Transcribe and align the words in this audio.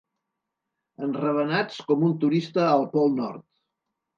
Enravenats 1.09 1.79
com 1.91 2.07
un 2.09 2.17
turista 2.25 2.67
al 2.71 2.89
Pol 2.97 3.15
Nord. 3.21 3.47